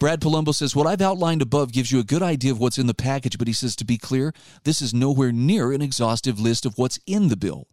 [0.00, 2.86] Brad Polumbo says, What I've outlined above gives you a good idea of what's in
[2.86, 6.66] the package, but he says, to be clear, this is nowhere near an exhaustive list
[6.66, 7.68] of what's in the bill.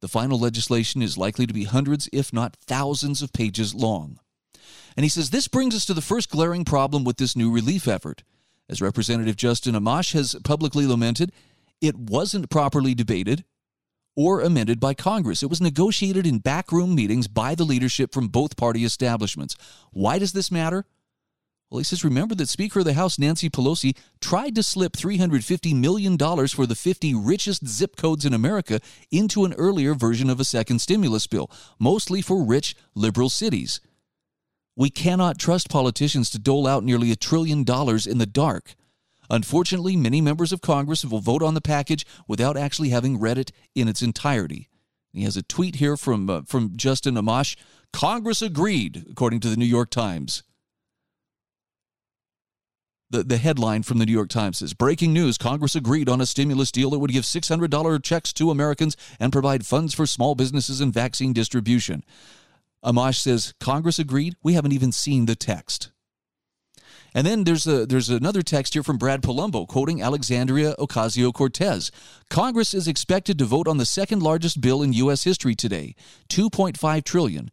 [0.00, 4.20] The final legislation is likely to be hundreds, if not thousands, of pages long.
[4.96, 7.88] And he says this brings us to the first glaring problem with this new relief
[7.88, 8.22] effort.
[8.68, 11.32] As Representative Justin Amash has publicly lamented,
[11.80, 13.44] it wasn't properly debated
[14.16, 15.42] or amended by Congress.
[15.42, 19.56] It was negotiated in backroom meetings by the leadership from both party establishments.
[19.92, 20.86] Why does this matter?
[21.70, 25.74] Well, he says, remember that Speaker of the House Nancy Pelosi tried to slip $350
[25.74, 30.44] million for the 50 richest zip codes in America into an earlier version of a
[30.44, 31.50] second stimulus bill,
[31.80, 33.80] mostly for rich liberal cities.
[34.76, 38.74] We cannot trust politicians to dole out nearly a trillion dollars in the dark.
[39.30, 43.52] Unfortunately, many members of Congress will vote on the package without actually having read it
[43.74, 44.68] in its entirety.
[45.12, 47.56] He has a tweet here from uh, from Justin Amash.
[47.92, 50.42] Congress agreed, according to the New York Times.
[53.10, 56.26] The, the headline from the New York Times says Breaking news Congress agreed on a
[56.26, 60.80] stimulus deal that would give $600 checks to Americans and provide funds for small businesses
[60.80, 62.02] and vaccine distribution.
[62.84, 64.36] Amash says Congress agreed.
[64.42, 65.90] We haven't even seen the text.
[67.14, 71.92] And then there's a there's another text here from Brad Polumbo quoting Alexandria Ocasio Cortez.
[72.28, 75.94] Congress is expected to vote on the second largest bill in US history today,
[76.28, 77.50] 2.5 trillion.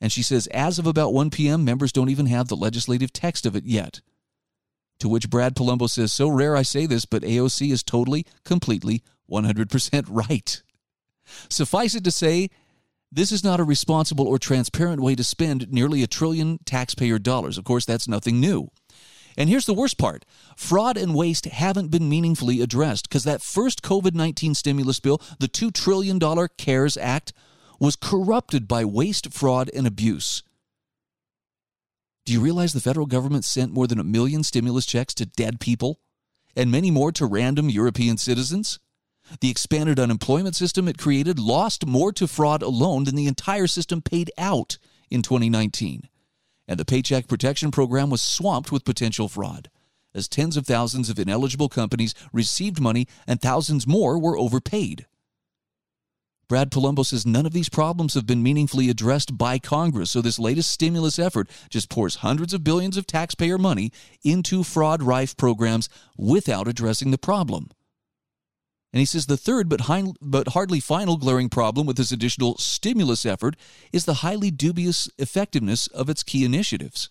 [0.00, 1.64] And she says as of about 1 p.m.
[1.64, 4.00] members don't even have the legislative text of it yet.
[5.00, 9.02] To which Brad Polumbo says, "So rare I say this, but AOC is totally, completely,
[9.30, 10.62] 100% right."
[11.50, 12.48] Suffice it to say,
[13.16, 17.56] this is not a responsible or transparent way to spend nearly a trillion taxpayer dollars.
[17.56, 18.70] Of course, that's nothing new.
[19.38, 23.82] And here's the worst part fraud and waste haven't been meaningfully addressed because that first
[23.82, 26.20] COVID 19 stimulus bill, the $2 trillion
[26.58, 27.32] CARES Act,
[27.80, 30.42] was corrupted by waste, fraud, and abuse.
[32.26, 35.58] Do you realize the federal government sent more than a million stimulus checks to dead
[35.58, 36.00] people
[36.54, 38.78] and many more to random European citizens?
[39.40, 44.00] The expanded unemployment system it created lost more to fraud alone than the entire system
[44.02, 44.78] paid out
[45.10, 46.08] in 2019.
[46.68, 49.70] and the Paycheck Protection Program was swamped with potential fraud,
[50.14, 55.06] as tens of thousands of ineligible companies received money and thousands more were overpaid.
[56.48, 60.38] Brad Polumbo says none of these problems have been meaningfully addressed by Congress, so this
[60.38, 63.90] latest stimulus effort just pours hundreds of billions of taxpayer money
[64.22, 67.70] into fraud rife programs without addressing the problem.
[68.96, 72.56] And he says the third but, high, but hardly final glaring problem with this additional
[72.56, 73.54] stimulus effort
[73.92, 77.10] is the highly dubious effectiveness of its key initiatives.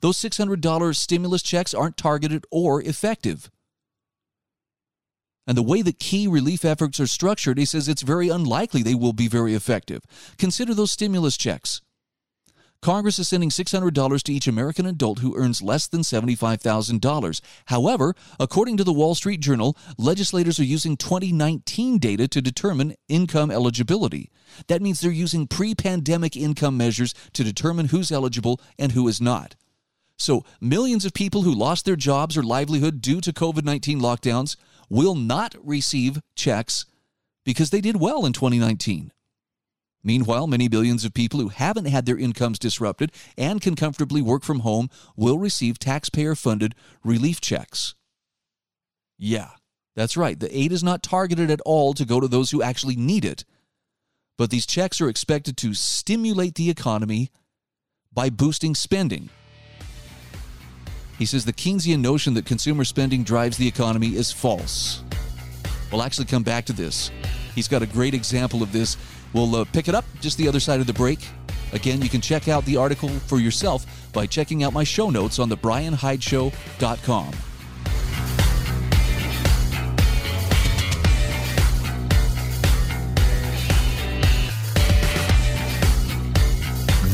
[0.00, 3.50] Those $600 stimulus checks aren't targeted or effective.
[5.44, 8.94] And the way that key relief efforts are structured, he says it's very unlikely they
[8.94, 10.02] will be very effective.
[10.38, 11.80] Consider those stimulus checks.
[12.80, 17.40] Congress is sending $600 to each American adult who earns less than $75,000.
[17.66, 23.50] However, according to the Wall Street Journal, legislators are using 2019 data to determine income
[23.50, 24.30] eligibility.
[24.68, 29.20] That means they're using pre pandemic income measures to determine who's eligible and who is
[29.20, 29.56] not.
[30.16, 34.56] So, millions of people who lost their jobs or livelihood due to COVID 19 lockdowns
[34.88, 36.86] will not receive checks
[37.44, 39.12] because they did well in 2019.
[40.04, 44.44] Meanwhile, many billions of people who haven't had their incomes disrupted and can comfortably work
[44.44, 47.94] from home will receive taxpayer funded relief checks.
[49.18, 49.50] Yeah,
[49.96, 50.38] that's right.
[50.38, 53.44] The aid is not targeted at all to go to those who actually need it.
[54.36, 57.30] But these checks are expected to stimulate the economy
[58.12, 59.28] by boosting spending.
[61.18, 65.02] He says the Keynesian notion that consumer spending drives the economy is false.
[65.90, 67.10] We'll actually come back to this.
[67.56, 68.96] He's got a great example of this.
[69.32, 71.20] We'll uh, pick it up just the other side of the break.
[71.72, 75.38] Again, you can check out the article for yourself by checking out my show notes
[75.38, 77.32] on the brianhydeshow.com.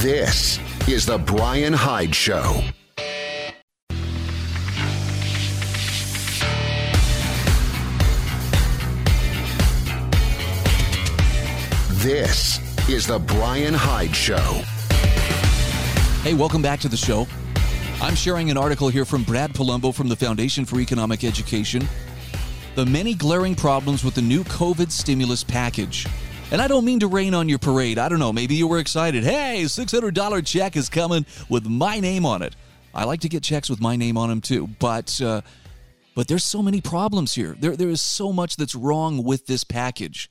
[0.05, 2.63] This is the Brian Hyde Show.
[12.05, 14.37] This is the Brian Hyde Show.
[16.23, 17.27] Hey, welcome back to the show.
[17.99, 21.89] I'm sharing an article here from Brad Polumbo from the Foundation for Economic Education.
[22.75, 26.07] The many glaring problems with the new COVID stimulus package.
[26.51, 27.97] And I don't mean to rain on your parade.
[27.97, 29.25] I don't know, maybe you were excited.
[29.25, 32.55] Hey, $600 check is coming with my name on it.
[32.93, 35.41] I like to get checks with my name on them too, but uh,
[36.15, 37.57] but there's so many problems here.
[37.59, 40.29] There there is so much that's wrong with this package.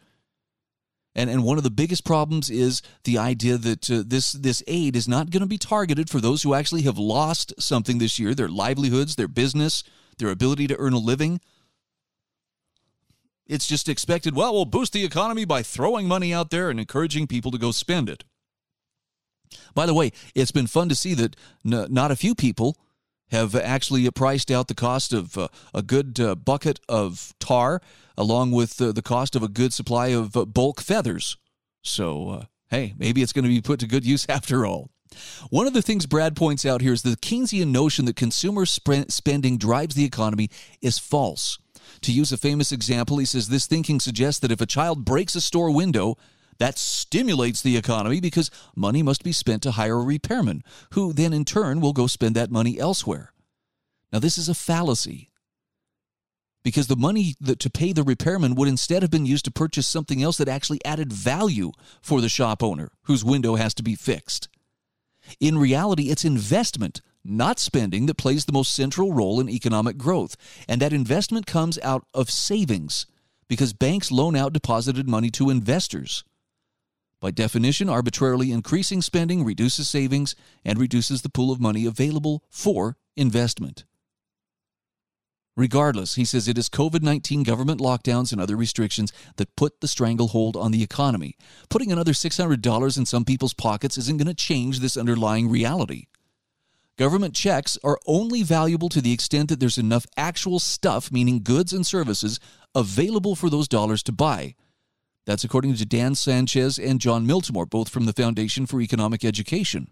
[1.16, 4.96] And, and one of the biggest problems is the idea that uh, this, this aid
[4.96, 8.34] is not going to be targeted for those who actually have lost something this year
[8.34, 9.84] their livelihoods, their business,
[10.18, 11.40] their ability to earn a living.
[13.46, 17.28] It's just expected, well, we'll boost the economy by throwing money out there and encouraging
[17.28, 18.24] people to go spend it.
[19.76, 22.78] By the way, it's been fun to see that n- not a few people
[23.30, 27.82] have actually priced out the cost of uh, a good uh, bucket of tar
[28.18, 31.38] along with uh, the cost of a good supply of uh, bulk feathers.
[31.82, 34.90] So, uh, hey, maybe it's going to be put to good use after all.
[35.50, 39.10] One of the things Brad points out here is the Keynesian notion that consumer sp-
[39.10, 40.50] spending drives the economy
[40.82, 41.60] is false.
[42.02, 45.36] To use a famous example, he says this thinking suggests that if a child breaks
[45.36, 46.18] a store window,
[46.60, 51.34] that stimulates the economy because money must be spent to hire a repairman, who then
[51.34, 53.34] in turn will go spend that money elsewhere.
[54.12, 55.30] Now, this is a fallacy
[56.64, 59.88] because the money that, to pay the repairman would instead have been used to purchase
[59.88, 61.72] something else that actually added value
[62.02, 64.48] for the shop owner whose window has to be fixed.
[65.40, 70.36] In reality, it's investment, not spending, that plays the most central role in economic growth.
[70.68, 73.06] And that investment comes out of savings
[73.48, 76.24] because banks loan out deposited money to investors.
[77.20, 82.98] By definition, arbitrarily increasing spending reduces savings and reduces the pool of money available for
[83.16, 83.86] investment.
[85.56, 89.88] Regardless, he says it is COVID 19 government lockdowns and other restrictions that put the
[89.88, 91.36] stranglehold on the economy.
[91.70, 96.06] Putting another $600 in some people's pockets isn't going to change this underlying reality.
[96.98, 101.74] Government checks are only valuable to the extent that there's enough actual stuff, meaning goods
[101.74, 102.40] and services,
[102.74, 104.56] available for those dollars to buy.
[105.26, 109.92] That's according to Dan Sanchez and Jon Miltimore, both from the Foundation for Economic Education.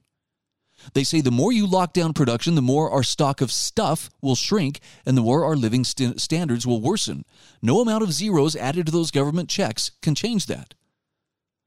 [0.94, 4.36] They say the more you lock down production, the more our stock of stuff will
[4.36, 7.26] shrink and the more our living st- standards will worsen.
[7.62, 10.74] No amount of zeros added to those government checks can change that.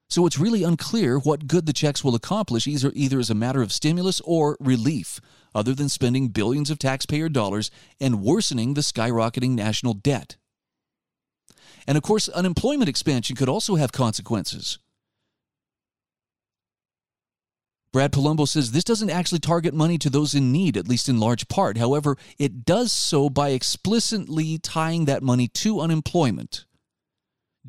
[0.08, 3.62] So it's really unclear what good the checks will accomplish, either, either as a matter
[3.62, 5.18] of stimulus or relief,
[5.54, 10.36] other than spending billions of taxpayer dollars and worsening the skyrocketing national debt.
[11.86, 14.78] And of course, unemployment expansion could also have consequences.
[17.94, 21.20] Brad Polumbo says this doesn't actually target money to those in need, at least in
[21.20, 21.78] large part.
[21.78, 26.64] However, it does so by explicitly tying that money to unemployment,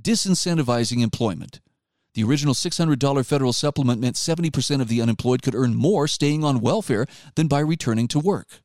[0.01, 1.61] disincentivizing employment.
[2.15, 6.59] The original $600 federal supplement meant 70% of the unemployed could earn more staying on
[6.59, 7.05] welfare
[7.35, 8.61] than by returning to work.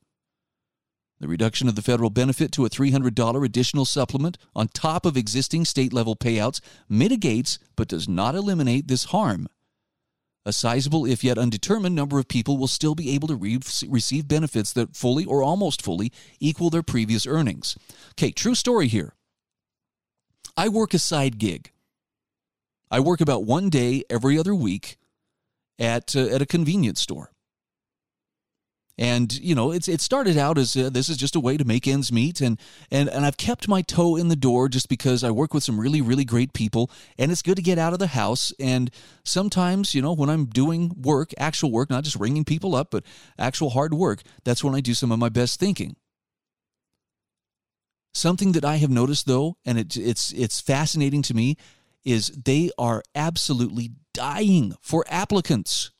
[1.20, 5.66] The reduction of the federal benefit to a $300 additional supplement on top of existing
[5.66, 9.46] state level payouts mitigates but does not eliminate this harm.
[10.46, 14.26] A sizable, if yet undetermined, number of people will still be able to re- receive
[14.26, 17.76] benefits that fully or almost fully equal their previous earnings.
[18.12, 19.14] Okay, true story here.
[20.56, 21.72] I work a side gig.
[22.90, 24.96] I work about one day every other week
[25.78, 27.32] at, uh, at a convenience store.
[29.00, 31.64] And you know, it's it started out as uh, this is just a way to
[31.64, 35.24] make ends meet, and and and I've kept my toe in the door just because
[35.24, 37.98] I work with some really really great people, and it's good to get out of
[37.98, 38.52] the house.
[38.60, 38.90] And
[39.24, 43.04] sometimes, you know, when I'm doing work, actual work, not just ringing people up, but
[43.38, 45.96] actual hard work, that's when I do some of my best thinking.
[48.12, 51.56] Something that I have noticed though, and it, it's it's fascinating to me,
[52.04, 55.90] is they are absolutely dying for applicants.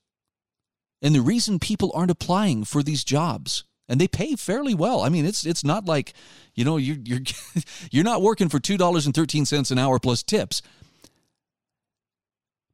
[1.03, 5.01] And the reason people aren't applying for these jobs and they pay fairly well.
[5.01, 6.15] I mean, it's it's not like,
[6.55, 7.21] you know, you're you're
[7.91, 10.63] you're not working for two dollars and thirteen cents an hour plus tips.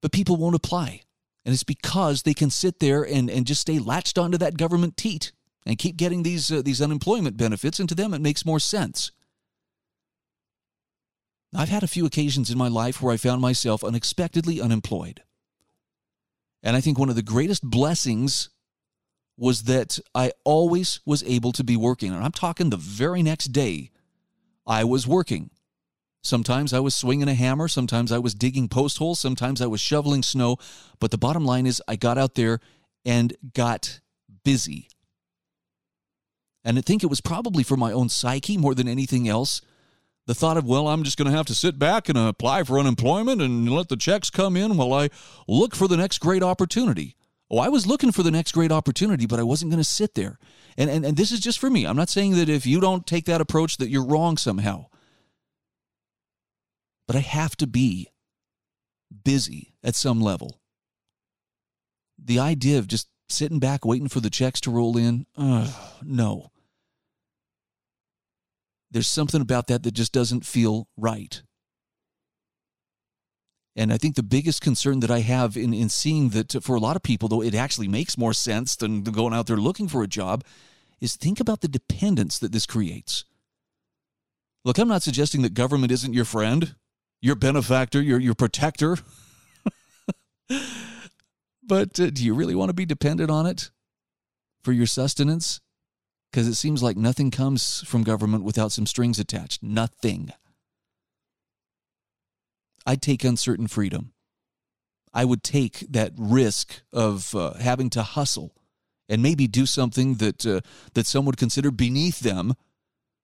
[0.03, 1.01] But people won't apply.
[1.45, 4.97] And it's because they can sit there and, and just stay latched onto that government
[4.97, 5.33] teat
[5.64, 7.81] and keep getting these uh, these unemployment benefits.
[7.81, 9.11] And to them, it makes more sense.
[11.55, 15.22] I've had a few occasions in my life where I found myself unexpectedly unemployed.
[16.63, 18.51] And I think one of the greatest blessings
[19.37, 22.13] was that I always was able to be working.
[22.13, 23.91] And I'm talking the very next day,
[24.67, 25.51] I was working.
[26.23, 29.81] Sometimes I was swinging a hammer, sometimes I was digging post holes, sometimes I was
[29.81, 30.57] shoveling snow.
[30.99, 32.59] But the bottom line is, I got out there
[33.05, 34.01] and got
[34.43, 34.89] busy.
[36.65, 39.61] And I think it was probably for my own psyche more than anything else
[40.27, 42.79] the thought of, well, I'm just going to have to sit back and apply for
[42.79, 45.09] unemployment and let the checks come in while I
[45.47, 47.14] look for the next great opportunity.
[47.49, 50.14] Oh, I was looking for the next great opportunity, but I wasn't going to sit
[50.14, 50.39] there.
[50.77, 51.87] And, and, and this is just for me.
[51.87, 54.87] I'm not saying that if you don't take that approach that you're wrong somehow.
[57.07, 58.09] But I have to be
[59.24, 60.61] busy at some level.
[62.18, 65.70] The idea of just sitting back waiting for the checks to roll in, uh,
[66.03, 66.51] no.
[68.91, 71.43] There's something about that that just doesn't feel right.
[73.74, 76.80] And I think the biggest concern that I have in, in seeing that for a
[76.80, 80.03] lot of people, though it actually makes more sense than going out there looking for
[80.03, 80.45] a job,
[80.99, 83.24] is think about the dependence that this creates.
[84.64, 86.74] Look, I'm not suggesting that government isn't your friend,
[87.20, 88.97] your benefactor, your, your protector.
[91.62, 93.70] but uh, do you really want to be dependent on it
[94.62, 95.61] for your sustenance?
[96.37, 99.62] Because it seems like nothing comes from government without some strings attached.
[99.62, 100.32] Nothing.
[102.84, 104.12] I'd take uncertain freedom.
[105.14, 108.53] I would take that risk of uh, having to hustle
[109.09, 110.61] and maybe do something that uh,
[110.93, 112.53] that some would consider beneath them.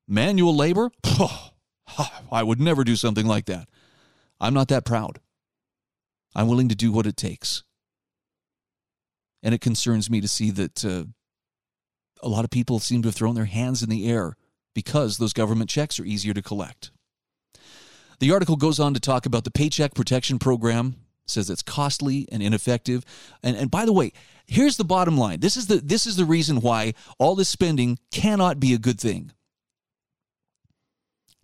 [0.08, 0.90] Manual labor?
[2.32, 3.68] I would never do something like that.
[4.40, 5.20] I'm not that proud.
[6.34, 7.62] I'm willing to do what it takes.
[9.42, 11.04] And it concerns me to see that uh,
[12.22, 14.36] a lot of people seem to have thrown their hands in the air
[14.74, 16.90] because those government checks are easier to collect.
[18.20, 20.96] The article goes on to talk about the Paycheck Protection Program,
[21.26, 23.04] says it's costly and ineffective.
[23.42, 24.12] And, and by the way,
[24.46, 25.40] here's the bottom line.
[25.40, 29.00] This is the this is the reason why all this spending cannot be a good
[29.00, 29.32] thing.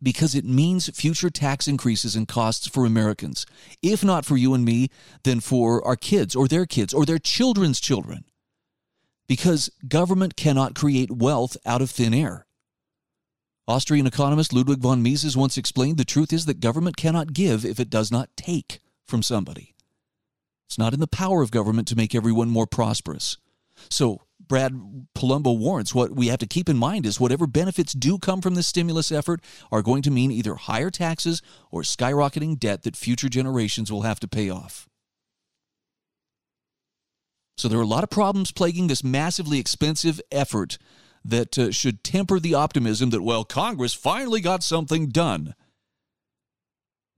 [0.00, 3.44] Because it means future tax increases and costs for Americans.
[3.82, 4.90] If not for you and me,
[5.24, 8.24] then for our kids or their kids or their children's children
[9.28, 12.46] because government cannot create wealth out of thin air.
[13.68, 17.78] Austrian economist Ludwig von Mises once explained the truth is that government cannot give if
[17.78, 19.74] it does not take from somebody.
[20.66, 23.36] It's not in the power of government to make everyone more prosperous.
[23.90, 24.72] So, Brad
[25.14, 28.54] Polumbo warns what we have to keep in mind is whatever benefits do come from
[28.54, 33.28] this stimulus effort are going to mean either higher taxes or skyrocketing debt that future
[33.28, 34.88] generations will have to pay off.
[37.58, 40.78] So there are a lot of problems plaguing this massively expensive effort
[41.24, 45.56] that uh, should temper the optimism that, well, Congress finally got something done.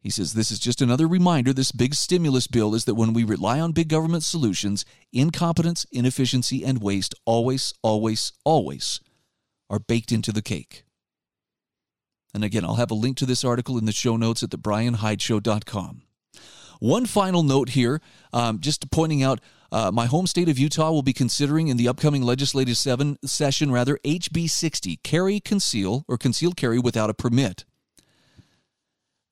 [0.01, 3.23] He says this is just another reminder this big stimulus bill is that when we
[3.23, 9.01] rely on big government solutions, incompetence, inefficiency, and waste always, always, always
[9.69, 10.85] are baked into the cake.
[12.33, 16.01] And again, I'll have a link to this article in the show notes at thebrianhydeshow.com.
[16.79, 18.01] One final note here,
[18.33, 19.41] um, just pointing out
[19.73, 23.71] Uh, my home state of Utah will be considering in the upcoming legislative seven session,
[23.71, 27.65] rather HB 60, carry, conceal, or concealed carry without a permit.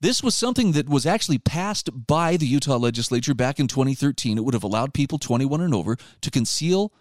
[0.00, 4.38] This was something that was actually passed by the Utah legislature back in 2013.
[4.38, 6.92] It would have allowed people 21 and over to conceal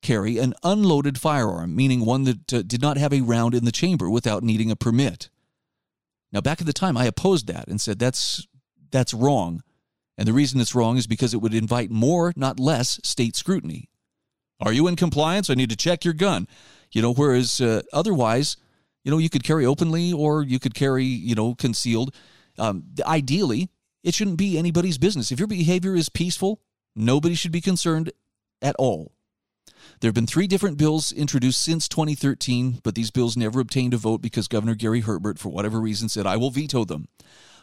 [0.00, 3.72] carry an unloaded firearm, meaning one that uh, did not have a round in the
[3.72, 5.28] chamber without needing a permit.
[6.32, 8.46] Now, back at the time, I opposed that and said that's
[8.90, 9.62] that's wrong.
[10.18, 13.88] And the reason it's wrong is because it would invite more, not less, state scrutiny.
[14.60, 15.50] Are you in compliance?
[15.50, 16.48] I need to check your gun.
[16.92, 18.56] You know, whereas uh, otherwise,
[19.04, 22.14] you know, you could carry openly or you could carry, you know, concealed.
[22.58, 23.68] Um, ideally,
[24.02, 25.30] it shouldn't be anybody's business.
[25.30, 26.60] If your behavior is peaceful,
[26.94, 28.12] nobody should be concerned
[28.62, 29.12] at all.
[30.00, 33.98] There have been three different bills introduced since 2013, but these bills never obtained a
[33.98, 37.08] vote because Governor Gary Herbert, for whatever reason, said, I will veto them.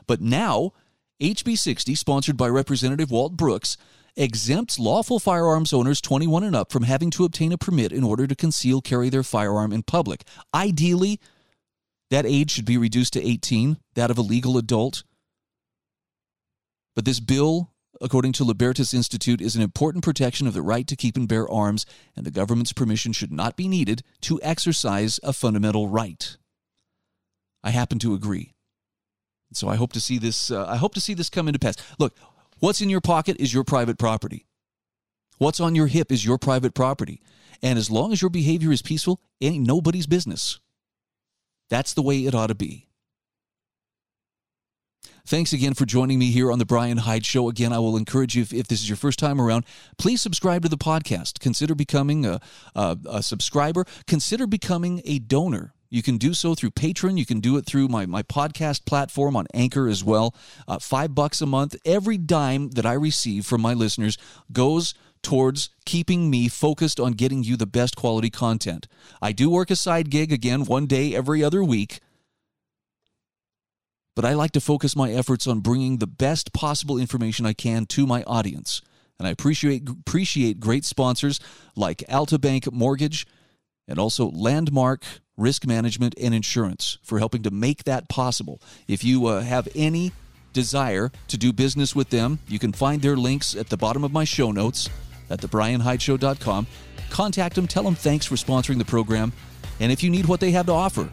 [0.08, 0.74] But now,
[1.22, 3.78] HB 60, sponsored by Representative Walt Brooks,
[4.16, 8.28] exempts lawful firearms owners 21 and up from having to obtain a permit in order
[8.28, 10.24] to conceal carry their firearm in public.
[10.54, 11.20] Ideally,
[12.10, 15.04] that age should be reduced to 18, that of a legal adult.
[16.96, 20.96] But this bill, according to Libertas Institute, is an important protection of the right to
[20.96, 21.86] keep and bear arms,
[22.16, 26.38] and the government's permission should not be needed to exercise a fundamental right.
[27.64, 28.54] I happen to agree.
[29.56, 30.52] So I hope to see this.
[30.52, 31.76] Uh, I hope to see this come into pass.
[32.00, 32.16] Look,
[32.60, 34.46] what's in your pocket is your private property.
[35.38, 37.22] What's on your hip is your private property,
[37.62, 40.60] and as long as your behavior is peaceful, it ain't nobody's business.
[41.70, 42.88] That's the way it ought to be.
[45.26, 47.48] Thanks again for joining me here on the Brian Hyde Show.
[47.48, 49.64] Again, I will encourage you, if, if this is your first time around,
[49.98, 51.40] please subscribe to the podcast.
[51.40, 52.42] Consider becoming a,
[52.76, 53.86] a, a subscriber.
[54.06, 55.74] Consider becoming a donor.
[55.94, 57.20] You can do so through Patreon.
[57.20, 60.34] You can do it through my, my podcast platform on Anchor as well.
[60.68, 61.76] Uh, five bucks a month.
[61.86, 64.18] Every dime that I receive from my listeners
[64.52, 68.88] goes towards keeping me focused on getting you the best quality content.
[69.22, 72.00] I do work a side gig again one day every other week
[74.16, 77.86] but I like to focus my efforts on bringing the best possible information I can
[77.88, 78.82] to my audience.
[79.18, 81.40] And I appreciate appreciate great sponsors
[81.76, 83.26] like Altabank Mortgage
[83.88, 85.04] and also Landmark
[85.38, 88.62] Risk Management and Insurance for helping to make that possible.
[88.88, 90.12] If you uh, have any
[90.54, 94.12] desire to do business with them, you can find their links at the bottom of
[94.12, 94.90] my show notes
[95.30, 96.68] at thebrianhydeshow.com.
[97.10, 99.34] Contact them, tell them thanks for sponsoring the program,
[99.80, 101.10] and if you need what they have to offer,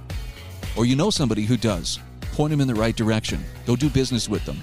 [0.76, 1.98] or you know somebody who does,
[2.32, 3.42] point them in the right direction.
[3.66, 4.62] Go do business with them.